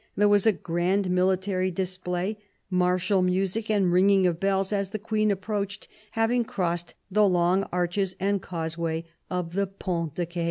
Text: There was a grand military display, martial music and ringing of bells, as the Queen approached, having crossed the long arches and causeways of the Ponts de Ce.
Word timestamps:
There 0.15 0.27
was 0.27 0.47
a 0.47 0.51
grand 0.51 1.11
military 1.11 1.69
display, 1.69 2.39
martial 2.71 3.21
music 3.21 3.69
and 3.69 3.91
ringing 3.93 4.25
of 4.25 4.39
bells, 4.39 4.73
as 4.73 4.89
the 4.89 4.97
Queen 4.97 5.29
approached, 5.29 5.87
having 6.13 6.43
crossed 6.43 6.95
the 7.11 7.27
long 7.29 7.65
arches 7.71 8.15
and 8.19 8.41
causeways 8.41 9.03
of 9.29 9.53
the 9.53 9.67
Ponts 9.67 10.13
de 10.15 10.25
Ce. 10.27 10.37